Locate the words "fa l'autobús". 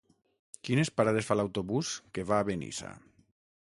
1.31-1.93